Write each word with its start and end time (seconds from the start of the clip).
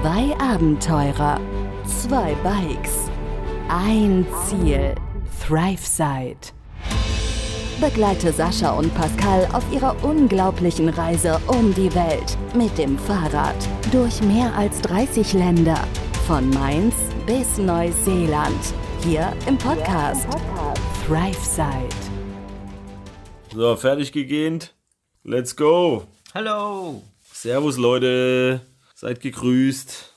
Zwei 0.00 0.32
Abenteurer, 0.38 1.40
zwei 1.84 2.32
Bikes, 2.44 3.10
ein 3.68 4.24
Ziel. 4.46 4.94
ThriveSide. 5.44 6.52
Begleite 7.80 8.32
Sascha 8.32 8.78
und 8.78 8.94
Pascal 8.94 9.48
auf 9.52 9.64
ihrer 9.72 9.96
unglaublichen 10.04 10.88
Reise 10.88 11.40
um 11.48 11.74
die 11.74 11.92
Welt 11.96 12.38
mit 12.54 12.78
dem 12.78 12.96
Fahrrad 12.96 13.56
durch 13.90 14.22
mehr 14.22 14.54
als 14.54 14.80
30 14.82 15.32
Länder. 15.32 15.82
Von 16.28 16.48
Mainz 16.50 16.94
bis 17.26 17.58
Neuseeland. 17.58 18.72
Hier 19.02 19.32
im 19.48 19.58
Podcast, 19.58 20.28
ThriveSide. 21.08 21.88
So, 23.52 23.74
fertig 23.74 24.12
gegähnt. 24.12 24.76
Let's 25.24 25.56
go. 25.56 26.04
Hallo. 26.34 27.02
Servus 27.32 27.76
Leute. 27.78 28.60
Seid 29.00 29.20
gegrüßt 29.20 30.12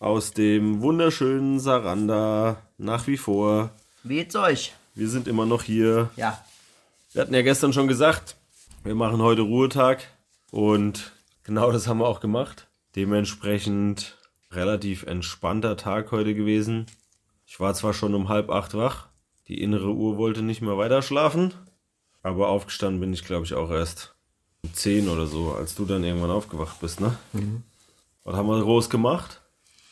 aus 0.00 0.32
dem 0.32 0.82
wunderschönen 0.82 1.60
Saranda. 1.60 2.56
Nach 2.78 3.06
wie 3.06 3.16
vor. 3.16 3.70
Wie 4.02 4.16
geht's 4.16 4.34
euch? 4.34 4.72
Wir 4.96 5.08
sind 5.08 5.28
immer 5.28 5.46
noch 5.46 5.62
hier. 5.62 6.10
Ja. 6.16 6.44
Wir 7.12 7.22
hatten 7.22 7.32
ja 7.32 7.42
gestern 7.42 7.72
schon 7.72 7.86
gesagt, 7.86 8.34
wir 8.82 8.96
machen 8.96 9.22
heute 9.22 9.42
Ruhetag. 9.42 10.08
Und 10.50 11.12
genau 11.44 11.70
das 11.70 11.86
haben 11.86 11.98
wir 11.98 12.08
auch 12.08 12.18
gemacht. 12.18 12.66
Dementsprechend 12.96 14.18
relativ 14.50 15.04
entspannter 15.04 15.76
Tag 15.76 16.10
heute 16.10 16.34
gewesen. 16.34 16.86
Ich 17.46 17.60
war 17.60 17.72
zwar 17.74 17.94
schon 17.94 18.16
um 18.16 18.28
halb 18.28 18.50
acht 18.50 18.74
wach. 18.74 19.06
Die 19.46 19.62
innere 19.62 19.92
Uhr 19.92 20.16
wollte 20.16 20.42
nicht 20.42 20.60
mehr 20.60 20.76
weiter 20.76 21.02
schlafen. 21.02 21.54
Aber 22.24 22.48
aufgestanden 22.48 22.98
bin 22.98 23.12
ich, 23.12 23.24
glaube 23.24 23.44
ich, 23.44 23.54
auch 23.54 23.70
erst 23.70 24.16
um 24.64 24.74
zehn 24.74 25.08
oder 25.08 25.28
so, 25.28 25.52
als 25.52 25.76
du 25.76 25.84
dann 25.84 26.02
irgendwann 26.02 26.32
aufgewacht 26.32 26.80
bist, 26.80 27.00
ne? 27.00 27.16
Was 28.24 28.36
haben 28.36 28.48
wir 28.48 28.60
groß 28.62 28.88
gemacht? 28.88 29.42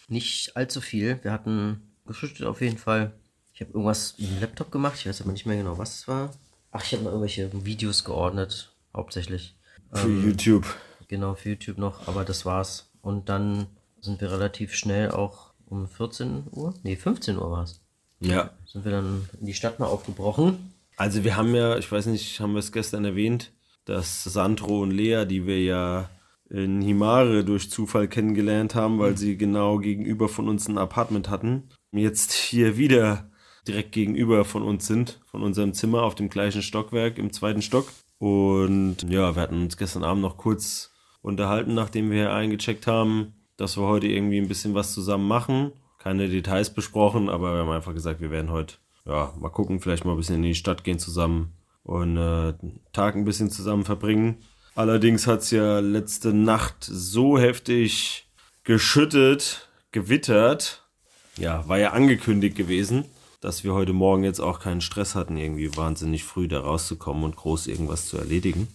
Nicht 0.09 0.57
allzu 0.57 0.81
viel. 0.81 1.19
Wir 1.23 1.33
hatten 1.33 1.93
gefrühstückt 2.07 2.49
auf 2.49 2.63
jeden 2.63 2.79
Fall. 2.79 3.13
Ich 3.53 3.61
habe 3.61 3.73
irgendwas 3.73 4.19
mit 4.19 4.31
dem 4.31 4.41
Laptop 4.41 4.71
gemacht. 4.71 4.95
Ich 4.99 5.07
weiß 5.07 5.21
aber 5.21 5.33
nicht 5.33 5.45
mehr 5.45 5.59
genau, 5.59 5.77
was 5.77 5.97
es 5.97 6.09
war. 6.09 6.31
Ach, 6.71 6.83
ich 6.83 6.93
habe 6.93 7.05
mal 7.05 7.11
irgendwelche 7.11 7.51
Videos 7.65 8.05
geordnet. 8.05 8.73
Hauptsächlich. 8.97 9.55
Für 9.93 10.09
YouTube. 10.09 10.65
Genau, 11.09 11.35
für 11.35 11.51
YouTube 11.51 11.77
noch. 11.77 12.09
Aber 12.09 12.25
das 12.25 12.47
war's. 12.47 12.91
Und 13.03 13.29
dann 13.29 13.67
sind 14.01 14.23
wir 14.23 14.33
relativ 14.33 14.75
schnell 14.75 15.11
auch 15.11 15.53
um 15.67 15.87
14 15.87 16.45
Uhr. 16.53 16.73
Nee, 16.83 16.97
15 16.97 17.37
Uhr 17.37 17.51
war's. 17.51 17.83
Ja. 18.21 18.51
Sind 18.65 18.87
wir 18.87 18.93
dann 18.93 19.29
in 19.41 19.47
die 19.47 19.55
Stadt 19.55 19.79
mal 19.79 19.87
aufgebrochen. 19.87 20.73
Also 20.97 21.23
wir 21.23 21.37
haben 21.37 21.55
ja, 21.55 21.77
ich 21.77 21.91
weiß 21.93 22.07
nicht, 22.07 22.41
haben 22.41 22.53
wir 22.53 22.61
es 22.61 22.73
gestern 22.73 23.05
erwähnt, 23.05 23.53
dass 23.85 24.25
Sandro 24.25 24.81
und 24.81 24.91
Lea, 24.91 25.27
die 25.27 25.47
wir 25.47 25.63
ja 25.63 26.09
in 26.53 26.83
Himare 26.83 27.45
durch 27.45 27.71
Zufall 27.71 28.09
kennengelernt 28.09 28.75
haben, 28.75 28.99
weil 28.99 29.17
sie 29.17 29.39
genau 29.39 29.79
gegenüber 29.79 30.29
von 30.29 30.49
uns 30.49 30.69
ein 30.69 30.77
Apartment 30.77 31.31
hatten, 31.31 31.69
jetzt 31.93 32.33
hier 32.33 32.77
wieder 32.77 33.31
direkt 33.67 33.93
gegenüber 33.93 34.45
von 34.45 34.63
uns 34.63 34.87
sind, 34.87 35.21
von 35.25 35.43
unserem 35.43 35.73
Zimmer 35.73 36.03
auf 36.03 36.15
dem 36.15 36.29
gleichen 36.29 36.63
Stockwerk, 36.63 37.17
im 37.17 37.33
zweiten 37.33 37.63
Stock. 37.63 37.87
Und 38.19 38.99
ja, 39.09 39.35
wir 39.35 39.43
hatten 39.43 39.63
uns 39.63 39.77
gestern 39.77 40.05
Abend 40.05 40.23
noch 40.23 40.37
kurz 40.37 40.91
unterhalten, 41.23 41.75
nachdem 41.75 42.11
wir 42.11 42.19
hier 42.19 42.33
eingecheckt 42.35 42.87
haben, 42.87 43.35
dass 43.57 43.79
wir 43.79 43.87
heute 43.87 44.09
irgendwie 44.09 44.39
ein 44.39 44.49
bisschen 44.49 44.75
was 44.75 44.93
zusammen 44.93 45.27
machen. 45.27 45.73
Keine 45.99 46.29
Details 46.29 46.75
besprochen, 46.75 47.29
aber 47.31 47.55
wir 47.55 47.61
haben 47.61 47.71
einfach 47.71 47.95
gesagt, 47.95 48.21
wir 48.21 48.31
werden 48.31 48.51
heute, 48.51 48.75
ja, 49.07 49.33
mal 49.41 49.49
gucken, 49.49 49.81
vielleicht 49.81 50.05
mal 50.05 50.13
ein 50.13 50.19
bisschen 50.19 50.37
in 50.37 50.43
die 50.43 50.55
Stadt 50.55 50.85
gehen 50.85 50.99
zusammen 50.99 51.53
und 51.85 52.17
äh, 52.17 52.53
den 52.55 52.81
Tag 52.93 53.15
ein 53.15 53.25
bisschen 53.25 53.51
zusammen 53.51 53.85
verbringen. 53.85 54.39
Allerdings 54.75 55.27
hat 55.27 55.41
es 55.41 55.51
ja 55.51 55.81
letzte 55.81 56.33
Nacht 56.33 56.77
so 56.81 57.39
heftig 57.39 58.27
geschüttet, 58.65 59.69
gewittert. 59.91 60.89
Ja, 61.37 61.69
war 61.69 61.79
ja 61.79 61.93
angekündigt 61.93 62.57
gewesen, 62.57 63.05
dass 63.43 63.65
wir 63.65 63.75
heute 63.75 63.93
Morgen 63.93 64.25
jetzt 64.25 64.41
auch 64.41 64.61
keinen 64.61 64.81
Stress 64.81 65.15
hatten, 65.15 65.37
irgendwie 65.37 65.77
wahnsinnig 65.77 66.25
früh 66.25 66.49
da 66.49 66.61
rauszukommen 66.61 67.25
und 67.25 67.37
groß 67.37 67.67
irgendwas 67.67 68.09
zu 68.09 68.17
erledigen. 68.17 68.69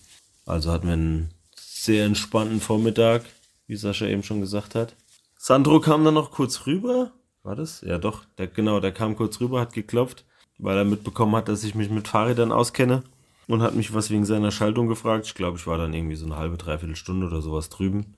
Also 0.45 0.71
hatten 0.71 0.87
wir 0.87 0.93
einen 0.93 1.31
sehr 1.59 2.05
entspannten 2.05 2.61
Vormittag, 2.61 3.25
wie 3.65 3.75
Sascha 3.75 4.05
eben 4.05 4.23
schon 4.23 4.41
gesagt 4.41 4.75
hat. 4.75 4.95
Sandro 5.35 5.79
kam 5.79 6.05
dann 6.05 6.13
noch 6.13 6.31
kurz 6.31 6.67
rüber. 6.67 7.11
War 7.41 7.55
das? 7.55 7.81
Ja, 7.81 7.97
doch. 7.97 8.25
Der, 8.37 8.47
genau, 8.47 8.79
der 8.79 8.91
kam 8.91 9.15
kurz 9.15 9.39
rüber, 9.39 9.59
hat 9.59 9.73
geklopft, 9.73 10.25
weil 10.59 10.77
er 10.77 10.85
mitbekommen 10.85 11.35
hat, 11.35 11.47
dass 11.47 11.63
ich 11.63 11.73
mich 11.73 11.89
mit 11.89 12.07
Fahrrädern 12.07 12.51
auskenne 12.51 13.03
und 13.47 13.61
hat 13.61 13.75
mich 13.75 13.93
was 13.93 14.09
wegen 14.09 14.25
seiner 14.25 14.51
Schaltung 14.51 14.87
gefragt. 14.87 15.25
Ich 15.25 15.35
glaube, 15.35 15.57
ich 15.57 15.67
war 15.67 15.77
dann 15.77 15.93
irgendwie 15.93 16.15
so 16.15 16.25
eine 16.25 16.37
halbe, 16.37 16.57
dreiviertel 16.57 16.95
Stunde 16.95 17.27
oder 17.27 17.41
sowas 17.41 17.69
drüben. 17.69 18.15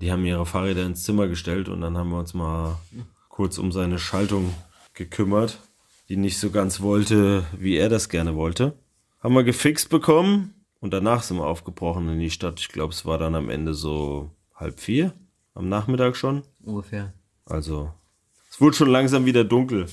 Die 0.00 0.10
haben 0.10 0.24
ihre 0.24 0.46
Fahrräder 0.46 0.84
ins 0.84 1.04
Zimmer 1.04 1.28
gestellt 1.28 1.68
und 1.68 1.80
dann 1.80 1.96
haben 1.96 2.10
wir 2.10 2.18
uns 2.18 2.34
mal 2.34 2.78
kurz 3.28 3.58
um 3.58 3.72
seine 3.72 3.98
Schaltung 3.98 4.52
gekümmert, 4.94 5.58
die 6.08 6.16
nicht 6.16 6.38
so 6.38 6.50
ganz 6.50 6.80
wollte, 6.80 7.44
wie 7.56 7.76
er 7.76 7.88
das 7.88 8.08
gerne 8.08 8.34
wollte. 8.34 8.74
Haben 9.20 9.34
wir 9.34 9.44
gefixt 9.44 9.88
bekommen 9.88 10.54
und 10.80 10.92
danach 10.92 11.22
sind 11.22 11.36
wir 11.36 11.46
aufgebrochen 11.46 12.08
in 12.08 12.18
die 12.18 12.30
Stadt. 12.30 12.58
Ich 12.58 12.68
glaube, 12.68 12.92
es 12.92 13.06
war 13.06 13.18
dann 13.18 13.36
am 13.36 13.48
Ende 13.48 13.74
so 13.74 14.30
halb 14.54 14.80
vier, 14.80 15.12
am 15.54 15.68
Nachmittag 15.68 16.16
schon. 16.16 16.42
Ungefähr. 16.64 17.12
Also, 17.46 17.92
es 18.50 18.60
wurde 18.60 18.76
schon 18.76 18.90
langsam 18.90 19.24
wieder 19.24 19.44
dunkel. 19.44 19.86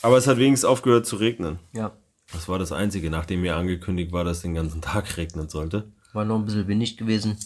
Aber 0.00 0.16
es 0.16 0.26
hat 0.26 0.38
wenigstens 0.38 0.68
aufgehört 0.68 1.06
zu 1.06 1.16
regnen. 1.16 1.58
Ja. 1.72 1.92
Das 2.34 2.48
war 2.48 2.58
das 2.58 2.72
Einzige, 2.72 3.10
nachdem 3.10 3.40
mir 3.40 3.56
angekündigt 3.56 4.12
war, 4.12 4.24
dass 4.24 4.42
den 4.42 4.54
ganzen 4.54 4.82
Tag 4.82 5.16
regnen 5.16 5.48
sollte. 5.48 5.90
War 6.12 6.24
noch 6.24 6.36
ein 6.36 6.44
bisschen 6.44 6.68
windig 6.68 6.96
gewesen. 6.96 7.38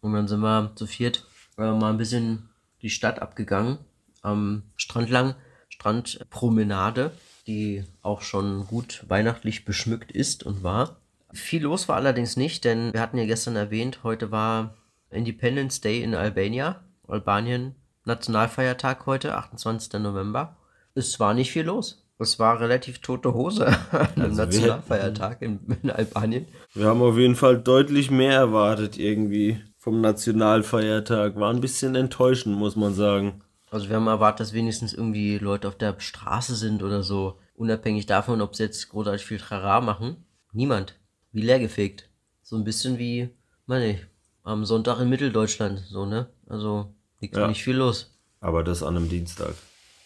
Und 0.00 0.14
dann 0.14 0.28
sind 0.28 0.40
wir 0.40 0.72
zu 0.76 0.86
viert 0.86 1.26
äh, 1.58 1.72
mal 1.72 1.90
ein 1.90 1.98
bisschen 1.98 2.48
die 2.80 2.90
Stadt 2.90 3.20
abgegangen. 3.20 3.78
Am 4.22 4.62
Strand 4.76 5.10
lang. 5.10 5.34
Strandpromenade, 5.68 7.12
die 7.46 7.84
auch 8.02 8.22
schon 8.22 8.66
gut 8.66 9.04
weihnachtlich 9.08 9.64
beschmückt 9.64 10.12
ist 10.12 10.44
und 10.44 10.62
war. 10.62 10.96
Viel 11.32 11.62
los 11.62 11.88
war 11.88 11.96
allerdings 11.96 12.36
nicht, 12.36 12.64
denn 12.64 12.92
wir 12.92 13.00
hatten 13.00 13.18
ja 13.18 13.24
gestern 13.24 13.56
erwähnt, 13.56 14.00
heute 14.02 14.30
war 14.30 14.74
Independence 15.10 15.80
Day 15.80 16.02
in 16.02 16.14
Albania. 16.14 16.82
Albanien, 17.06 17.74
Nationalfeiertag 18.04 19.06
heute, 19.06 19.36
28. 19.36 20.00
November. 20.00 20.56
Es 20.94 21.18
war 21.18 21.34
nicht 21.34 21.52
viel 21.52 21.64
los. 21.64 22.04
Es 22.20 22.38
war 22.38 22.60
relativ 22.60 22.98
tote 23.00 23.32
Hose 23.34 23.66
an 23.66 24.08
einem 24.14 24.24
Also 24.30 24.42
Nationalfeiertag 24.42 25.40
in, 25.42 25.58
in 25.82 25.90
Albanien. 25.90 26.46
Wir 26.74 26.86
haben 26.86 27.00
auf 27.02 27.16
jeden 27.16 27.34
Fall 27.34 27.58
deutlich 27.58 28.10
mehr 28.10 28.34
erwartet 28.34 28.98
irgendwie 28.98 29.58
vom 29.78 30.00
Nationalfeiertag. 30.02 31.36
War 31.36 31.50
ein 31.50 31.60
bisschen 31.62 31.94
enttäuschend, 31.94 32.56
muss 32.56 32.76
man 32.76 32.92
sagen. 32.94 33.40
Also 33.70 33.88
wir 33.88 33.96
haben 33.96 34.06
erwartet, 34.06 34.40
dass 34.40 34.52
wenigstens 34.52 34.92
irgendwie 34.92 35.38
Leute 35.38 35.66
auf 35.68 35.76
der 35.76 35.98
Straße 35.98 36.56
sind 36.56 36.82
oder 36.82 37.02
so. 37.02 37.38
Unabhängig 37.54 38.04
davon, 38.06 38.40
ob 38.42 38.54
sie 38.54 38.64
jetzt 38.64 38.88
großartig 38.90 39.24
viel 39.24 39.38
Trara 39.38 39.80
machen. 39.80 40.24
Niemand. 40.52 40.96
Wie 41.32 41.42
leergefegt. 41.42 42.08
So 42.42 42.56
ein 42.56 42.64
bisschen 42.64 42.98
wie, 42.98 43.30
meine 43.66 43.92
ich, 43.92 43.98
am 44.42 44.64
Sonntag 44.64 45.00
in 45.00 45.08
Mitteldeutschland. 45.08 45.78
So, 45.88 46.04
ne? 46.04 46.26
Also 46.48 46.92
liegt 47.20 47.36
Ja. 47.36 47.46
nicht 47.48 47.62
viel 47.62 47.76
los. 47.76 48.18
Aber 48.40 48.62
das 48.64 48.82
an 48.82 48.96
einem 48.96 49.08
Dienstag. 49.08 49.54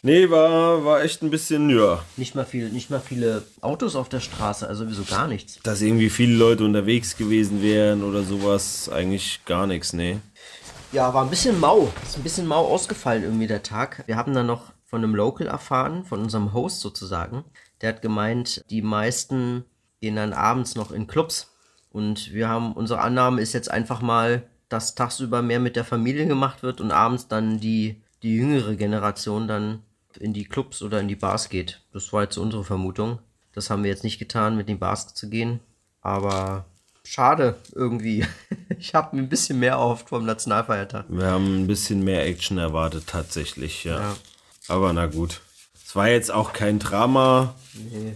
Nee, 0.07 0.29
war, 0.29 0.85
war 0.85 1.03
echt 1.03 1.23
ein 1.23 1.31
bisschen, 1.31 1.71
ja, 1.71 2.05
Nicht 2.19 2.35
mal 2.35 2.45
viel, 2.45 2.69
nicht 2.69 2.91
mal 2.91 3.01
viele 3.01 3.43
Autos 3.63 3.97
auf 3.97 4.11
der 4.11 4.21
Straße, 4.21 4.69
also 4.69 4.85
sowieso 4.85 5.05
gar 5.05 5.27
nichts. 5.27 5.59
dass 5.63 5.81
irgendwie 5.81 6.11
viele 6.11 6.35
Leute 6.37 6.63
unterwegs 6.63 7.17
gewesen 7.17 7.63
wären 7.63 8.03
oder 8.03 8.23
sowas. 8.23 8.91
Eigentlich 8.91 9.41
gar 9.47 9.67
nichts, 9.67 9.95
nee. 9.95 10.19
Ja, 10.93 11.15
war 11.15 11.25
ein 11.25 11.31
bisschen 11.31 11.59
mau. 11.59 11.91
Ist 12.03 12.19
ein 12.19 12.23
bisschen 12.23 12.47
mau 12.47 12.67
ausgefallen 12.67 13.23
irgendwie 13.23 13.47
der 13.47 13.63
Tag. 13.63 14.05
Wir 14.07 14.17
haben 14.17 14.35
dann 14.35 14.45
noch 14.45 14.73
von 14.85 15.03
einem 15.03 15.15
Local 15.15 15.47
erfahren, 15.47 16.05
von 16.05 16.21
unserem 16.21 16.53
Host 16.53 16.81
sozusagen. 16.81 17.43
Der 17.81 17.89
hat 17.89 18.03
gemeint, 18.03 18.63
die 18.69 18.83
meisten 18.83 19.65
gehen 20.03 20.17
dann 20.17 20.35
abends 20.35 20.75
noch 20.75 20.93
in 20.93 21.07
Clubs. 21.07 21.51
Und 21.89 22.35
wir 22.35 22.51
haben, 22.51 22.75
unsere 22.75 23.01
Annahme 23.01 23.41
ist 23.41 23.55
jetzt 23.55 23.71
einfach 23.71 24.03
mal, 24.03 24.43
dass 24.69 24.95
tagsüber 24.97 25.41
mehr 25.41 25.61
mit 25.61 25.77
der 25.77 25.85
Familie 25.85 26.27
gemacht 26.27 26.63
wird 26.63 26.83
und 26.83 26.91
abends 26.91 27.27
dann 27.27 27.59
die, 27.59 28.03
die 28.23 28.37
jüngere 28.37 28.75
Generation 28.75 29.49
dann 29.49 29.81
in 30.19 30.33
die 30.33 30.45
Clubs 30.45 30.83
oder 30.83 31.01
in 31.01 31.09
die 31.09 31.17
Bars 31.17 31.49
geht. 31.49 31.81
Das 31.93 32.13
war 32.13 32.23
jetzt 32.23 32.37
unsere 32.37 32.65
Vermutung. 32.65 33.19
Das 33.53 33.71
haben 33.71 33.85
wir 33.85 33.91
jetzt 33.91 34.05
nicht 34.05 34.19
getan, 34.19 34.57
mit 34.57 34.69
den 34.69 34.79
Bars 34.79 35.15
zu 35.15 35.29
gehen. 35.29 35.61
Aber 36.03 36.67
schade 37.05 37.57
irgendwie. 37.73 38.25
Ich 38.79 38.95
habe 38.95 39.15
mir 39.15 39.23
ein 39.23 39.29
bisschen 39.29 39.61
mehr 39.61 39.73
erhofft 39.73 40.09
vom 40.09 40.27
Nationalfeiertag. 40.27 41.07
Wir 41.09 41.27
haben 41.27 41.63
ein 41.63 41.67
bisschen 41.67 42.03
mehr 42.03 42.27
Action 42.27 42.59
erwartet, 42.59 43.05
tatsächlich, 43.07 43.85
ja. 43.85 44.01
Ja. 44.01 44.17
Aber 44.69 44.93
na 44.93 45.07
gut. 45.07 45.41
Es 45.87 45.95
war 45.95 46.09
jetzt 46.09 46.33
auch 46.33 46.53
kein 46.53 46.81
Drama. 46.81 47.55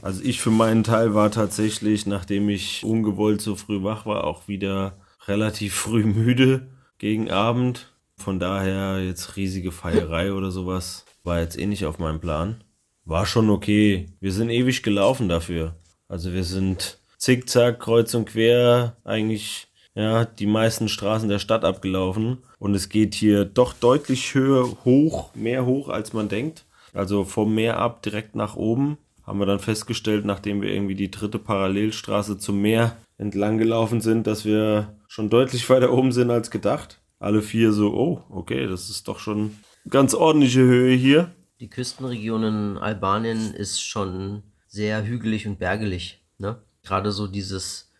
Also 0.03 0.23
ich 0.23 0.41
für 0.41 0.51
meinen 0.51 0.85
Teil 0.85 1.15
war 1.15 1.31
tatsächlich, 1.31 2.07
nachdem 2.07 2.49
ich 2.49 2.85
ungewollt 2.85 3.41
so 3.41 3.57
früh 3.57 3.83
wach 3.83 4.05
war, 4.05 4.25
auch 4.25 4.49
wieder 4.49 4.95
relativ 5.27 5.75
früh 5.77 6.05
müde 6.05 6.67
gegen 6.99 7.31
Abend. 7.31 7.93
Von 8.17 8.41
daher 8.41 9.03
jetzt 9.03 9.37
riesige 9.37 9.71
Feierei 9.71 10.33
oder 10.33 10.51
sowas 10.51 11.05
war 11.29 11.41
jetzt 11.41 11.57
eh 11.57 11.67
nicht 11.67 11.87
auf 11.87 12.01
meinem 12.01 12.19
Plan. 12.19 12.65
War 13.05 13.27
schon 13.27 13.51
okay. 13.51 14.09
Wir 14.19 14.33
sind 14.33 14.51
ewig 14.51 14.83
gelaufen 14.83 15.29
dafür. 15.29 15.77
Also 16.09 16.33
wir 16.33 16.43
sind 16.43 16.99
zickzack, 17.19 17.79
kreuz 17.79 18.15
und 18.15 18.27
quer, 18.27 18.97
eigentlich 19.05 19.69
ja, 19.95 20.25
die 20.25 20.47
meisten 20.47 20.89
Straßen 20.89 21.29
der 21.29 21.39
Stadt 21.39 21.65
abgelaufen 21.65 22.39
und 22.59 22.75
es 22.75 22.89
geht 22.89 23.15
hier 23.15 23.45
doch 23.45 23.73
deutlich 23.73 24.35
höher 24.35 24.85
hoch, 24.85 25.35
mehr 25.35 25.67
hoch 25.67 25.89
als 25.89 26.13
man 26.13 26.29
denkt. 26.29 26.65
Also 26.95 27.25
vom 27.25 27.55
Meer 27.55 27.79
ab 27.79 28.03
direkt 28.03 28.35
nach 28.35 28.57
oben 28.57 28.97
haben 29.25 29.39
wir 29.39 29.47
dann 29.47 29.59
festgestellt, 29.59 30.25
nachdem 30.25 30.63
wir 30.63 30.73
irgendwie 30.73 30.95
die 30.95 31.11
dritte 31.11 31.39
Parallelstraße 31.39 32.39
zum 32.39 32.63
Meer 32.63 32.97
entlang 33.19 33.59
gelaufen 33.59 34.01
sind, 34.01 34.27
dass 34.27 34.45
wir 34.45 34.97
schon 35.09 35.29
deutlich 35.29 35.69
weiter 35.69 35.93
oben 35.93 36.13
sind 36.13 36.31
als 36.31 36.51
gedacht. 36.51 37.01
Alle 37.19 37.43
vier 37.43 37.73
so, 37.73 37.93
oh, 37.93 38.23
okay, 38.31 38.67
das 38.67 38.89
ist 38.89 39.09
doch 39.09 39.19
schon 39.19 39.57
ganz 39.91 40.15
ordentliche 40.15 40.61
Höhe 40.61 40.95
hier. 40.95 41.35
Die 41.61 41.71
Küstenregion 41.71 42.45
in 42.45 42.79
Albanien 42.79 43.55
ist 43.55 43.81
schon 43.81 44.43
sehr 44.67 45.05
hügelig 45.05 45.47
und 45.47 45.59
bergelig. 45.59 46.23
Ne? 46.39 46.61
Gerade 46.83 47.11
so 47.11 47.27
dieses, 47.27 47.91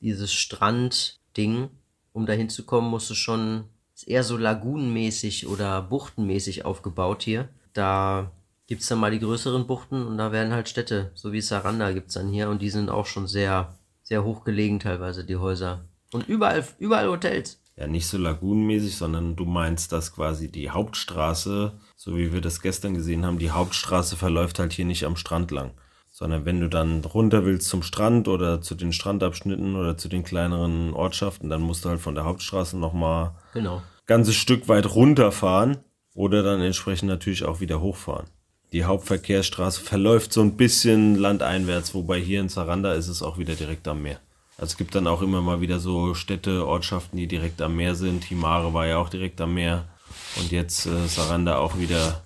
dieses 0.00 0.32
Strandding, 0.32 1.70
um 2.12 2.26
da 2.26 2.32
hinzukommen, 2.32 2.90
musst 2.90 3.10
du 3.10 3.14
schon, 3.14 3.64
ist 3.94 4.08
eher 4.08 4.24
so 4.24 4.36
lagunenmäßig 4.36 5.46
oder 5.46 5.82
buchtenmäßig 5.82 6.64
aufgebaut 6.64 7.22
hier. 7.22 7.48
Da 7.72 8.32
gibt 8.66 8.82
es 8.82 8.88
dann 8.88 9.00
mal 9.00 9.10
die 9.10 9.20
größeren 9.20 9.66
Buchten 9.66 10.06
und 10.06 10.18
da 10.18 10.32
werden 10.32 10.52
halt 10.52 10.68
Städte, 10.68 11.10
so 11.14 11.32
wie 11.32 11.40
Saranda 11.40 11.92
gibt 11.92 12.08
es 12.08 12.14
dann 12.14 12.28
hier 12.28 12.48
und 12.48 12.62
die 12.62 12.70
sind 12.70 12.88
auch 12.88 13.06
schon 13.06 13.26
sehr, 13.26 13.76
sehr 14.02 14.24
hoch 14.24 14.44
gelegen 14.44 14.80
teilweise, 14.80 15.24
die 15.24 15.36
Häuser. 15.36 15.84
Und 16.12 16.28
überall, 16.28 16.64
überall 16.78 17.08
Hotels. 17.08 17.61
Ja, 17.76 17.86
nicht 17.86 18.06
so 18.06 18.18
lagunenmäßig, 18.18 18.96
sondern 18.96 19.34
du 19.34 19.44
meinst, 19.44 19.92
dass 19.92 20.14
quasi 20.14 20.50
die 20.50 20.70
Hauptstraße, 20.70 21.72
so 21.96 22.16
wie 22.16 22.32
wir 22.32 22.42
das 22.42 22.60
gestern 22.60 22.94
gesehen 22.94 23.24
haben, 23.24 23.38
die 23.38 23.50
Hauptstraße 23.50 24.16
verläuft 24.16 24.58
halt 24.58 24.72
hier 24.72 24.84
nicht 24.84 25.04
am 25.04 25.16
Strand 25.16 25.50
lang. 25.50 25.72
Sondern 26.10 26.44
wenn 26.44 26.60
du 26.60 26.68
dann 26.68 27.02
runter 27.04 27.46
willst 27.46 27.68
zum 27.68 27.82
Strand 27.82 28.28
oder 28.28 28.60
zu 28.60 28.74
den 28.74 28.92
Strandabschnitten 28.92 29.76
oder 29.76 29.96
zu 29.96 30.08
den 30.08 30.22
kleineren 30.22 30.92
Ortschaften, 30.92 31.48
dann 31.48 31.62
musst 31.62 31.84
du 31.84 31.88
halt 31.88 32.00
von 32.00 32.14
der 32.14 32.24
Hauptstraße 32.24 32.76
nochmal 32.78 33.34
Genau. 33.54 33.82
ganzes 34.04 34.34
Stück 34.34 34.68
weit 34.68 34.94
runterfahren 34.94 35.78
oder 36.14 36.42
dann 36.42 36.60
entsprechend 36.60 37.08
natürlich 37.08 37.44
auch 37.44 37.60
wieder 37.60 37.80
hochfahren. 37.80 38.26
Die 38.72 38.84
Hauptverkehrsstraße 38.84 39.80
verläuft 39.80 40.34
so 40.34 40.42
ein 40.42 40.56
bisschen 40.58 41.16
landeinwärts, 41.16 41.94
wobei 41.94 42.20
hier 42.20 42.40
in 42.40 42.50
Saranda 42.50 42.92
ist 42.92 43.08
es 43.08 43.22
auch 43.22 43.38
wieder 43.38 43.54
direkt 43.54 43.88
am 43.88 44.02
Meer. 44.02 44.20
Also 44.56 44.72
es 44.72 44.76
gibt 44.76 44.94
dann 44.94 45.06
auch 45.06 45.22
immer 45.22 45.40
mal 45.40 45.60
wieder 45.60 45.80
so 45.80 46.14
Städte, 46.14 46.66
Ortschaften, 46.66 47.16
die 47.16 47.26
direkt 47.26 47.62
am 47.62 47.76
Meer 47.76 47.94
sind. 47.94 48.24
Himare 48.24 48.74
war 48.74 48.86
ja 48.86 48.98
auch 48.98 49.08
direkt 49.08 49.40
am 49.40 49.54
Meer. 49.54 49.88
Und 50.36 50.50
jetzt 50.50 50.86
äh, 50.86 51.06
Saranda 51.06 51.58
auch 51.58 51.78
wieder, 51.78 52.22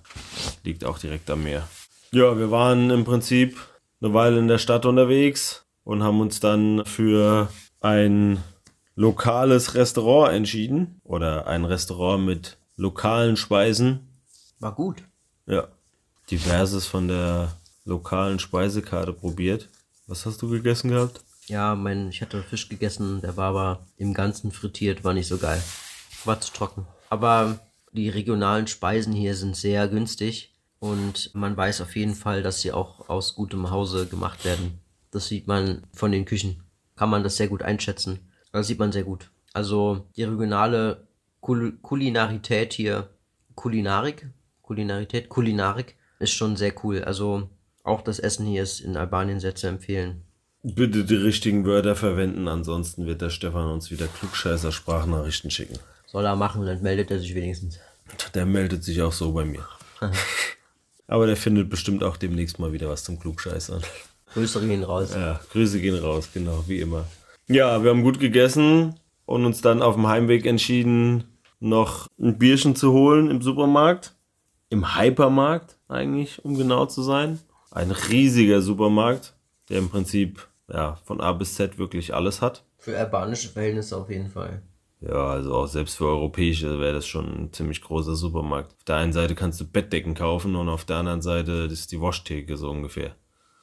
liegt 0.63 0.85
auch 0.85 0.99
direkt 0.99 1.29
am 1.29 1.43
Meer. 1.43 1.67
Ja, 2.11 2.37
wir 2.37 2.51
waren 2.51 2.89
im 2.89 3.03
Prinzip 3.03 3.57
eine 4.01 4.13
Weile 4.13 4.39
in 4.39 4.47
der 4.47 4.59
Stadt 4.59 4.85
unterwegs 4.85 5.65
und 5.83 6.03
haben 6.03 6.21
uns 6.21 6.39
dann 6.39 6.85
für 6.85 7.49
ein 7.81 8.43
lokales 8.95 9.75
Restaurant 9.75 10.33
entschieden. 10.33 10.99
Oder 11.03 11.47
ein 11.47 11.65
Restaurant 11.65 12.25
mit 12.25 12.57
lokalen 12.75 13.37
Speisen. 13.37 14.07
War 14.59 14.73
gut. 14.73 15.03
Ja. 15.45 15.67
Diverses 16.29 16.85
von 16.85 17.07
der 17.07 17.55
lokalen 17.85 18.39
Speisekarte 18.39 19.13
probiert. 19.13 19.69
Was 20.07 20.25
hast 20.25 20.41
du 20.41 20.49
gegessen 20.49 20.89
gehabt? 20.89 21.21
Ja, 21.47 21.75
mein, 21.75 22.09
ich 22.09 22.21
hatte 22.21 22.43
Fisch 22.43 22.67
gegessen, 22.67 23.21
der 23.21 23.37
war 23.37 23.49
aber 23.49 23.85
im 23.97 24.13
Ganzen 24.13 24.51
frittiert, 24.51 25.03
war 25.03 25.13
nicht 25.13 25.27
so 25.27 25.37
geil. 25.37 25.63
War 26.25 26.41
zu 26.41 26.51
trocken. 26.51 26.85
Aber 27.09 27.59
die 27.93 28.09
regionalen 28.09 28.67
Speisen 28.67 29.13
hier 29.13 29.33
sind 29.33 29.55
sehr 29.55 29.87
günstig 29.87 30.53
und 30.79 31.33
man 31.33 31.55
weiß 31.55 31.81
auf 31.81 31.95
jeden 31.95 32.15
Fall, 32.15 32.43
dass 32.43 32.61
sie 32.61 32.73
auch 32.73 33.09
aus 33.09 33.35
gutem 33.35 33.71
Hause 33.71 34.07
gemacht 34.07 34.43
werden. 34.43 34.79
Das 35.11 35.27
sieht 35.27 35.47
man 35.47 35.83
von 35.93 36.11
den 36.11 36.25
Küchen. 36.25 36.63
Kann 36.97 37.09
man 37.09 37.23
das 37.23 37.37
sehr 37.37 37.47
gut 37.47 37.63
einschätzen. 37.63 38.19
Das 38.51 38.67
sieht 38.67 38.79
man 38.79 38.91
sehr 38.91 39.03
gut. 39.03 39.29
Also 39.53 40.05
die 40.17 40.23
regionale 40.23 41.07
Kul 41.39 41.77
Kulinarität 41.81 42.73
hier, 42.73 43.09
Kulinarik, 43.55 44.27
Kulinarität, 44.61 45.29
Kulinarik 45.29 45.95
ist 46.19 46.33
schon 46.33 46.57
sehr 46.57 46.73
cool. 46.83 47.03
Also 47.03 47.49
auch 47.83 48.01
das 48.01 48.19
Essen 48.19 48.45
hier 48.45 48.63
ist 48.63 48.81
in 48.81 48.97
Albanien 48.97 49.39
sehr 49.39 49.55
zu 49.55 49.67
empfehlen. 49.67 50.23
Bitte 50.75 51.05
die 51.05 51.15
richtigen 51.15 51.65
Wörter 51.65 51.95
verwenden, 51.95 52.49
ansonsten 52.49 53.05
wird 53.05 53.21
der 53.21 53.29
Stefan 53.29 53.71
uns 53.71 53.89
wieder 53.89 54.05
klugscheißer 54.07 54.73
Sprachnachrichten 54.73 55.49
schicken. 55.49 55.79
Soll 56.07 56.25
er 56.25 56.35
machen, 56.35 56.65
dann 56.65 56.81
meldet 56.81 57.09
er 57.09 57.19
sich 57.19 57.33
wenigstens. 57.35 57.79
Der 58.33 58.45
meldet 58.45 58.83
sich 58.83 59.01
auch 59.01 59.13
so 59.13 59.31
bei 59.31 59.45
mir. 59.45 59.65
Aber 61.07 61.25
der 61.25 61.37
findet 61.37 61.69
bestimmt 61.69 62.03
auch 62.03 62.17
demnächst 62.17 62.59
mal 62.59 62.73
wieder 62.73 62.89
was 62.89 63.05
zum 63.05 63.17
Klugscheißern. 63.17 63.81
Grüße 64.33 64.67
gehen 64.67 64.83
raus. 64.83 65.13
Ja, 65.15 65.39
Grüße 65.53 65.79
gehen 65.79 65.97
raus, 65.97 66.27
genau, 66.33 66.65
wie 66.67 66.81
immer. 66.81 67.05
Ja, 67.47 67.81
wir 67.81 67.89
haben 67.89 68.03
gut 68.03 68.19
gegessen 68.19 68.95
und 69.25 69.45
uns 69.45 69.61
dann 69.61 69.81
auf 69.81 69.95
dem 69.95 70.07
Heimweg 70.07 70.45
entschieden, 70.45 71.23
noch 71.61 72.07
ein 72.19 72.37
Bierchen 72.37 72.75
zu 72.75 72.91
holen 72.91 73.31
im 73.31 73.41
Supermarkt. 73.41 74.15
Im 74.69 74.97
Hypermarkt 74.97 75.77
eigentlich, 75.87 76.43
um 76.43 76.57
genau 76.57 76.87
zu 76.87 77.03
sein. 77.03 77.39
Ein 77.71 77.91
riesiger 77.91 78.61
Supermarkt, 78.61 79.33
der 79.69 79.79
im 79.79 79.89
Prinzip 79.89 80.45
ja, 80.71 80.95
von 81.03 81.21
A 81.21 81.31
bis 81.33 81.55
Z 81.55 81.77
wirklich 81.77 82.13
alles 82.13 82.41
hat. 82.41 82.63
Für 82.77 82.97
albanische 82.97 83.49
Verhältnisse 83.49 83.97
auf 83.97 84.09
jeden 84.09 84.29
Fall. 84.29 84.61
Ja, 84.99 85.27
also 85.27 85.53
auch 85.53 85.67
selbst 85.67 85.95
für 85.95 86.05
europäische 86.05 86.79
wäre 86.79 86.93
das 86.93 87.05
schon 87.05 87.25
ein 87.25 87.53
ziemlich 87.53 87.81
großer 87.81 88.15
Supermarkt. 88.15 88.73
Auf 88.73 88.83
der 88.85 88.95
einen 88.95 89.13
Seite 89.13 89.35
kannst 89.35 89.61
du 89.61 89.65
Bettdecken 89.65 90.15
kaufen 90.15 90.55
und 90.55 90.69
auf 90.69 90.85
der 90.85 90.97
anderen 90.97 91.21
Seite 91.21 91.67
ist 91.71 91.91
die 91.91 92.01
Waschtheke 92.01 92.57
so 92.57 92.69
ungefähr. 92.69 93.15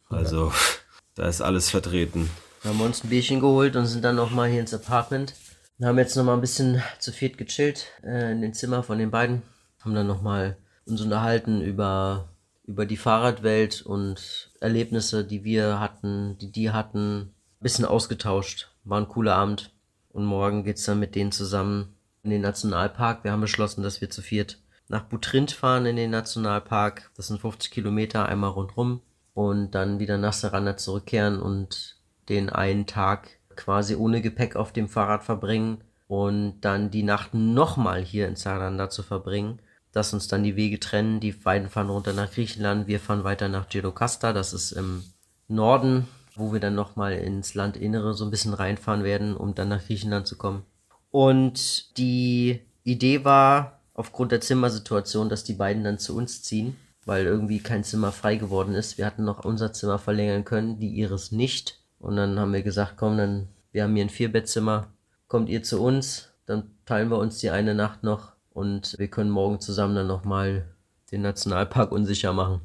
Also 0.08 0.52
da 1.14 1.26
ist 1.26 1.40
alles 1.40 1.70
vertreten. 1.70 2.30
Wir 2.62 2.70
haben 2.70 2.80
uns 2.80 3.02
ein 3.02 3.10
Bierchen 3.10 3.40
geholt 3.40 3.74
und 3.76 3.86
sind 3.86 4.04
dann 4.04 4.16
nochmal 4.16 4.48
hier 4.48 4.60
ins 4.60 4.72
Apartment. 4.72 5.34
Wir 5.76 5.88
haben 5.88 5.98
jetzt 5.98 6.16
nochmal 6.16 6.36
ein 6.36 6.40
bisschen 6.40 6.82
zu 7.00 7.10
viert 7.10 7.36
gechillt 7.36 7.88
äh, 8.04 8.30
in 8.30 8.40
den 8.40 8.54
Zimmer 8.54 8.84
von 8.84 8.98
den 8.98 9.10
beiden. 9.10 9.42
Haben 9.80 9.94
dann 9.94 10.06
nochmal 10.06 10.56
uns 10.86 11.00
unterhalten 11.00 11.60
über, 11.60 12.28
über 12.66 12.86
die 12.86 12.96
Fahrradwelt 12.96 13.82
und 13.82 14.50
Erlebnisse, 14.60 15.24
die 15.24 15.44
wir 15.44 15.80
hatten, 15.80 16.38
die 16.38 16.50
die 16.50 16.70
hatten. 16.70 17.34
Bisschen 17.60 17.84
ausgetauscht. 17.84 18.70
War 18.84 19.00
ein 19.00 19.08
cooler 19.08 19.36
Abend. 19.36 19.72
Und 20.10 20.24
morgen 20.24 20.64
geht's 20.64 20.84
dann 20.84 21.00
mit 21.00 21.14
denen 21.14 21.32
zusammen 21.32 21.94
in 22.22 22.30
den 22.30 22.42
Nationalpark. 22.42 23.24
Wir 23.24 23.32
haben 23.32 23.40
beschlossen, 23.40 23.82
dass 23.82 24.00
wir 24.00 24.10
zu 24.10 24.22
viert 24.22 24.58
nach 24.88 25.04
Butrint 25.04 25.52
fahren 25.52 25.86
in 25.86 25.96
den 25.96 26.10
Nationalpark. 26.10 27.10
Das 27.16 27.28
sind 27.28 27.40
50 27.40 27.70
Kilometer 27.70 28.26
einmal 28.26 28.50
rundrum. 28.50 29.00
Und 29.32 29.72
dann 29.72 29.98
wieder 29.98 30.18
nach 30.18 30.32
Saranda 30.32 30.76
zurückkehren 30.76 31.40
und 31.40 31.96
den 32.28 32.50
einen 32.50 32.86
Tag 32.86 33.38
quasi 33.56 33.96
ohne 33.96 34.20
Gepäck 34.20 34.56
auf 34.56 34.72
dem 34.72 34.88
Fahrrad 34.88 35.24
verbringen 35.24 35.82
und 36.06 36.60
dann 36.60 36.90
die 36.90 37.02
Nacht 37.02 37.34
nochmal 37.34 38.02
hier 38.02 38.28
in 38.28 38.36
Saranda 38.36 38.90
zu 38.90 39.02
verbringen, 39.02 39.60
dass 39.94 40.12
uns 40.12 40.28
dann 40.28 40.42
die 40.42 40.56
Wege 40.56 40.80
trennen. 40.80 41.20
Die 41.20 41.32
beiden 41.32 41.70
fahren 41.70 41.88
runter 41.88 42.12
nach 42.12 42.30
Griechenland, 42.30 42.86
wir 42.88 43.00
fahren 43.00 43.24
weiter 43.24 43.48
nach 43.48 43.68
Girokasta, 43.68 44.32
das 44.32 44.52
ist 44.52 44.72
im 44.72 45.04
Norden, 45.48 46.08
wo 46.34 46.52
wir 46.52 46.60
dann 46.60 46.74
nochmal 46.74 47.12
ins 47.12 47.54
Landinnere 47.54 48.12
so 48.12 48.24
ein 48.24 48.30
bisschen 48.30 48.54
reinfahren 48.54 49.04
werden, 49.04 49.36
um 49.36 49.54
dann 49.54 49.68
nach 49.68 49.84
Griechenland 49.86 50.26
zu 50.26 50.36
kommen. 50.36 50.64
Und 51.10 51.96
die 51.96 52.60
Idee 52.82 53.24
war, 53.24 53.80
aufgrund 53.94 54.32
der 54.32 54.40
Zimmersituation, 54.40 55.28
dass 55.28 55.44
die 55.44 55.54
beiden 55.54 55.84
dann 55.84 55.98
zu 55.98 56.16
uns 56.16 56.42
ziehen, 56.42 56.76
weil 57.06 57.24
irgendwie 57.24 57.60
kein 57.60 57.84
Zimmer 57.84 58.10
frei 58.10 58.34
geworden 58.34 58.74
ist. 58.74 58.98
Wir 58.98 59.06
hatten 59.06 59.24
noch 59.24 59.44
unser 59.44 59.72
Zimmer 59.72 59.98
verlängern 59.98 60.44
können, 60.44 60.80
die 60.80 60.88
ihres 60.88 61.30
nicht. 61.30 61.80
Und 62.00 62.16
dann 62.16 62.38
haben 62.40 62.52
wir 62.52 62.62
gesagt, 62.62 62.94
komm, 62.96 63.16
dann, 63.16 63.48
wir 63.70 63.84
haben 63.84 63.94
hier 63.94 64.04
ein 64.04 64.10
Vierbettzimmer, 64.10 64.88
kommt 65.28 65.48
ihr 65.48 65.62
zu 65.62 65.80
uns, 65.80 66.30
dann 66.46 66.70
teilen 66.84 67.10
wir 67.10 67.18
uns 67.18 67.38
die 67.38 67.50
eine 67.50 67.74
Nacht 67.74 68.02
noch 68.02 68.33
und 68.54 68.94
wir 68.98 69.08
können 69.08 69.28
morgen 69.30 69.60
zusammen 69.60 69.94
dann 69.94 70.06
nochmal 70.06 70.64
den 71.12 71.20
Nationalpark 71.20 71.92
unsicher 71.92 72.32
machen. 72.32 72.62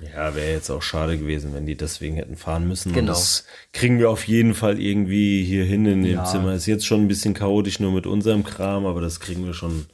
Ja, 0.00 0.34
wäre 0.34 0.50
jetzt 0.50 0.70
auch 0.70 0.82
schade 0.82 1.18
gewesen, 1.18 1.54
wenn 1.54 1.66
die 1.66 1.76
deswegen 1.76 2.16
hätten 2.16 2.36
fahren 2.36 2.66
müssen. 2.66 2.88
Und 2.88 2.94
Genau. 2.94 3.12
das 3.12 3.44
kriegen 3.72 3.98
wir 4.00 4.10
auf 4.10 4.26
jeden 4.26 4.54
Fall 4.54 4.80
irgendwie 4.80 5.44
hier 5.44 5.64
hin 5.64 5.86
in 5.86 6.02
dem 6.02 6.14
Ja. 6.16 6.24
Zimmer. 6.24 6.54
Ist 6.54 6.66
jetzt 6.66 6.84
schon 6.86 7.02
ein 7.02 7.08
bisschen 7.08 7.34
chaotisch 7.34 7.78
nur 7.78 7.92
mit 7.92 8.06
unserem 8.06 8.42
Kram, 8.42 8.86
aber 8.86 9.00
das 9.00 9.20
kriegen 9.20 9.44
wir 9.46 9.54
schon 9.54 9.72
ein 9.80 9.86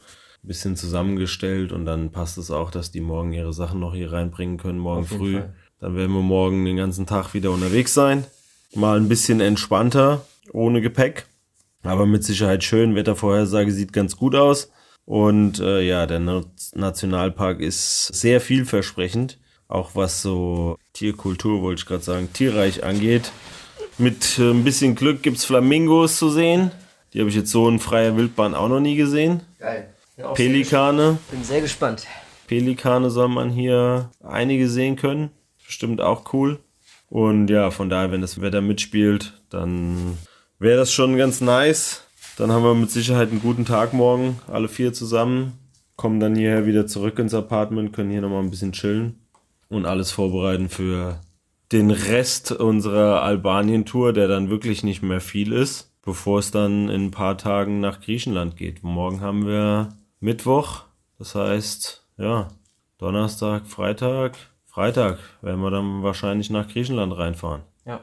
bisschen 0.49 0.75
zusammengestellt 0.76 1.70
und 1.73 1.85
dann 1.85 2.12
passt 2.12 2.38
es 2.38 2.50
auch, 2.50 2.70
dass 2.70 2.90
die 2.90 3.02
morgen 3.02 3.32
ihre 3.35 3.52
Sachen 3.52 3.78
noch 3.80 3.94
hier 3.94 4.11
reinbringen 4.12 4.56
können, 4.56 4.78
morgen 4.78 5.04
früh. 5.04 5.35
Fall. 5.40 5.54
Dann 5.80 5.97
werden 5.97 6.12
wir 6.12 6.23
morgen 6.23 6.64
den 6.64 6.76
ganzen 6.78 7.06
Tag 7.06 7.35
wieder 7.35 7.50
unterwegs 7.50 7.92
sein. 7.92 8.25
Mal 8.75 8.97
ein 8.99 9.09
bisschen 9.09 9.40
entspannter, 9.40 10.25
ohne 10.52 10.80
Gepäck. 10.80 11.26
Aber 11.82 12.06
mit 12.06 12.25
Sicherheit 12.25 12.64
schön. 12.64 12.94
Wettervorhersage 12.94 13.73
sieht 13.73 13.92
ganz 13.92 14.16
gut 14.16 14.35
aus. 14.35 14.70
Und 15.11 15.59
äh, 15.59 15.81
ja, 15.81 16.07
der 16.07 16.21
Na 16.21 16.45
Nationalpark 16.73 17.59
ist 17.59 18.14
sehr 18.14 18.40
vielversprechend. 18.40 19.38
Auch 19.67 19.97
was 19.97 20.23
so 20.23 20.79
Tierkultur, 20.93 21.62
wollte 21.62 21.81
ich 21.81 21.87
gerade 21.87 22.05
sagen, 22.05 22.33
tierreich 22.33 22.85
angeht. 22.85 23.33
Mit 23.99 24.38
äh, 24.38 24.52
ein 24.52 24.62
bisschen 24.62 24.95
Glück 24.95 25.25
gibt's 25.25 25.45
Flamingos 25.45 26.17
zu 26.17 26.31
sehen. 26.31 26.71
Die 27.12 27.19
habe 27.19 27.29
ich 27.29 27.35
jetzt 27.35 27.50
so 27.50 27.69
in 27.69 27.81
freier 27.81 28.17
Wildbahn 28.17 28.55
auch 28.55 28.69
noch 28.69 28.79
nie 28.79 28.95
gesehen. 28.95 29.40
Geil. 29.59 29.93
Pelikane. 30.35 31.19
Bin 31.33 31.43
sehr 31.43 31.61
gespannt. 31.61 32.07
Pelikane 32.47 33.11
soll 33.11 33.31
man 33.31 33.50
hier 33.50 34.12
einige 34.23 34.69
sehen 34.69 34.95
können. 34.95 35.31
Bestimmt 35.67 36.00
auch 36.00 36.33
cool. 36.33 36.61
Und 37.09 37.49
ja, 37.50 37.73
von 37.73 37.90
daher, 37.90 38.12
wenn 38.12 38.21
das 38.21 38.40
Wetter 38.40 38.61
mitspielt, 38.61 39.33
dann 39.50 40.19
wäre 40.61 40.76
das 40.76 40.93
schon 40.93 41.17
ganz 41.17 41.40
nice, 41.40 42.07
Dann 42.40 42.52
haben 42.52 42.64
wir 42.64 42.75
mit 42.75 42.90
Sicherheit 42.90 43.30
einen 43.30 43.42
guten 43.42 43.66
Tag 43.66 43.92
morgen, 43.92 44.38
alle 44.47 44.68
vier 44.68 44.94
zusammen. 44.94 45.59
Kommen 45.97 46.20
dann 46.20 46.35
hierher 46.35 46.64
wieder 46.64 46.87
zurück 46.87 47.18
ins 47.18 47.35
Apartment, 47.35 47.92
können 47.92 48.11
hier 48.11 48.23
nochmal 48.23 48.42
ein 48.42 48.49
bisschen 48.49 48.73
chillen 48.73 49.20
und 49.68 49.85
alles 49.85 50.11
vorbereiten 50.11 50.70
für 50.70 51.20
den 51.70 51.90
Rest 51.90 52.50
unserer 52.50 53.20
Albanien-Tour, 53.20 54.14
der 54.14 54.26
dann 54.26 54.49
wirklich 54.49 54.82
nicht 54.82 55.02
mehr 55.02 55.20
viel 55.20 55.52
ist, 55.52 55.92
bevor 56.00 56.38
es 56.38 56.50
dann 56.50 56.88
in 56.88 57.09
ein 57.09 57.11
paar 57.11 57.37
Tagen 57.37 57.78
nach 57.80 58.00
Griechenland 58.00 58.56
geht. 58.56 58.82
Morgen 58.82 59.20
haben 59.20 59.47
wir 59.47 59.90
Mittwoch, 60.20 60.85
das 61.18 61.35
heißt, 61.35 62.06
ja, 62.16 62.49
Donnerstag, 62.97 63.66
Freitag. 63.66 64.38
Freitag 64.64 65.18
werden 65.42 65.61
wir 65.61 65.70
dann 65.70 66.02
wahrscheinlich 66.02 66.49
nach 66.49 66.68
Griechenland 66.68 67.14
reinfahren. 67.14 67.61
Ja. 67.85 68.00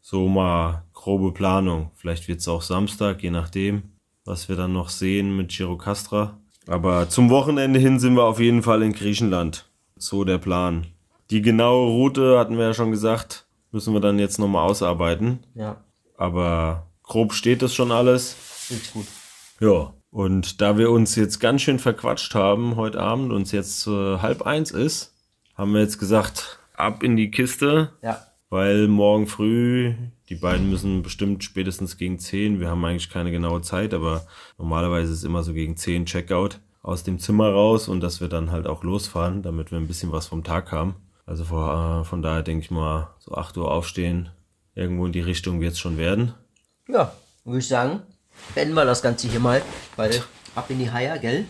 So 0.00 0.28
mal 0.28 0.84
grobe 0.94 1.32
Planung. 1.32 1.90
Vielleicht 1.94 2.28
wird 2.28 2.40
es 2.40 2.48
auch 2.48 2.62
Samstag, 2.62 3.22
je 3.22 3.30
nachdem, 3.30 3.82
was 4.24 4.48
wir 4.48 4.56
dann 4.56 4.72
noch 4.72 4.88
sehen 4.88 5.36
mit 5.36 5.50
Girocastra. 5.50 6.38
Aber 6.66 7.08
zum 7.08 7.30
Wochenende 7.30 7.78
hin 7.78 7.98
sind 7.98 8.14
wir 8.14 8.24
auf 8.24 8.40
jeden 8.40 8.62
Fall 8.62 8.82
in 8.82 8.92
Griechenland. 8.92 9.70
So 9.96 10.24
der 10.24 10.38
Plan. 10.38 10.86
Die 11.30 11.42
genaue 11.42 11.88
Route, 11.88 12.38
hatten 12.38 12.56
wir 12.56 12.66
ja 12.66 12.74
schon 12.74 12.90
gesagt, 12.90 13.46
müssen 13.72 13.94
wir 13.94 14.00
dann 14.00 14.18
jetzt 14.18 14.38
nochmal 14.38 14.68
ausarbeiten. 14.68 15.40
Ja. 15.54 15.82
Aber 16.16 16.86
grob 17.02 17.32
steht 17.32 17.62
das 17.62 17.74
schon 17.74 17.92
alles. 17.92 18.36
Richtig 18.70 18.92
gut. 18.92 19.06
Ja. 19.60 19.92
Und 20.10 20.60
da 20.60 20.78
wir 20.78 20.90
uns 20.90 21.16
jetzt 21.16 21.38
ganz 21.38 21.62
schön 21.62 21.78
verquatscht 21.78 22.34
haben 22.34 22.76
heute 22.76 23.00
Abend 23.00 23.32
und 23.32 23.42
es 23.42 23.52
jetzt 23.52 23.86
äh, 23.86 24.18
halb 24.18 24.42
eins 24.42 24.70
ist, 24.70 25.14
haben 25.54 25.72
wir 25.72 25.80
jetzt 25.80 25.98
gesagt, 25.98 26.58
ab 26.74 27.02
in 27.02 27.16
die 27.16 27.30
Kiste. 27.30 27.92
Ja. 28.02 28.26
Weil 28.50 28.88
morgen 28.88 29.26
früh, 29.26 29.94
die 30.30 30.34
beiden 30.34 30.70
müssen 30.70 31.02
bestimmt 31.02 31.44
spätestens 31.44 31.98
gegen 31.98 32.18
10, 32.18 32.60
wir 32.60 32.68
haben 32.68 32.84
eigentlich 32.84 33.10
keine 33.10 33.30
genaue 33.30 33.60
Zeit, 33.60 33.92
aber 33.92 34.26
normalerweise 34.56 35.12
ist 35.12 35.18
es 35.18 35.24
immer 35.24 35.42
so 35.42 35.52
gegen 35.52 35.76
10 35.76 36.06
Checkout 36.06 36.58
aus 36.80 37.04
dem 37.04 37.18
Zimmer 37.18 37.50
raus 37.50 37.88
und 37.88 38.00
dass 38.00 38.22
wir 38.22 38.28
dann 38.28 38.50
halt 38.50 38.66
auch 38.66 38.84
losfahren, 38.84 39.42
damit 39.42 39.70
wir 39.70 39.78
ein 39.78 39.86
bisschen 39.86 40.12
was 40.12 40.28
vom 40.28 40.44
Tag 40.44 40.72
haben. 40.72 40.94
Also 41.26 41.44
vor, 41.44 42.00
äh, 42.00 42.04
von 42.04 42.22
daher 42.22 42.42
denke 42.42 42.64
ich 42.64 42.70
mal, 42.70 43.10
so 43.18 43.34
8 43.34 43.58
Uhr 43.58 43.70
aufstehen, 43.70 44.30
irgendwo 44.74 45.04
in 45.04 45.12
die 45.12 45.20
Richtung 45.20 45.60
wird 45.60 45.72
es 45.72 45.78
schon 45.78 45.98
werden. 45.98 46.32
Ja, 46.88 47.12
würde 47.44 47.58
ich 47.58 47.68
sagen, 47.68 48.00
beenden 48.54 48.74
wir 48.74 48.86
das 48.86 49.02
Ganze 49.02 49.28
hier 49.28 49.40
mal, 49.40 49.60
weil 49.96 50.22
ab 50.54 50.70
in 50.70 50.78
die 50.78 50.90
Haie, 50.90 51.20
gell? 51.20 51.44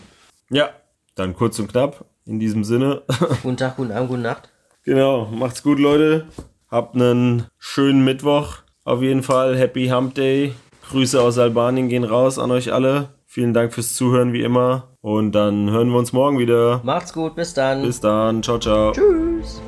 Ja, 0.49 0.71
dann 1.15 1.33
kurz 1.33 1.57
und 1.59 1.71
knapp, 1.71 2.03
in 2.25 2.41
diesem 2.41 2.65
Sinne. 2.65 3.03
Guten 3.41 3.55
Tag, 3.55 3.77
guten 3.77 3.93
Abend, 3.93 4.09
gute 4.09 4.21
Nacht. 4.21 4.49
Genau, 4.83 5.27
macht's 5.27 5.63
gut, 5.63 5.79
Leute. 5.79 6.27
Habt 6.71 6.95
einen 6.95 7.47
schönen 7.57 8.03
Mittwoch. 8.03 8.57
Auf 8.83 9.01
jeden 9.01 9.23
Fall. 9.23 9.57
Happy 9.57 9.87
Hump 9.89 10.15
Day. 10.15 10.53
Grüße 10.89 11.21
aus 11.21 11.37
Albanien 11.37 11.89
gehen 11.89 12.03
raus 12.03 12.39
an 12.39 12.51
euch 12.51 12.73
alle. 12.73 13.09
Vielen 13.25 13.53
Dank 13.53 13.73
fürs 13.73 13.93
Zuhören 13.93 14.33
wie 14.33 14.41
immer. 14.41 14.87
Und 15.01 15.33
dann 15.33 15.69
hören 15.69 15.89
wir 15.89 15.97
uns 15.97 16.13
morgen 16.13 16.39
wieder. 16.39 16.81
Macht's 16.83 17.13
gut, 17.13 17.35
bis 17.35 17.53
dann. 17.53 17.83
Bis 17.83 17.99
dann. 17.99 18.41
Ciao, 18.43 18.59
ciao. 18.59 18.91
Tschüss. 18.91 19.61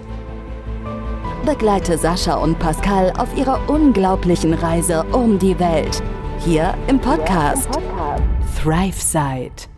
Begleite 1.45 1.97
Sascha 1.97 2.35
und 2.35 2.59
Pascal 2.59 3.13
auf 3.17 3.35
ihrer 3.35 3.67
unglaublichen 3.67 4.53
Reise 4.53 5.03
um 5.11 5.39
die 5.39 5.57
Welt. 5.59 6.01
Hier 6.39 6.75
im 6.87 6.99
Podcast, 6.99 7.69
Thrive 8.61 8.99
Side. 8.99 9.70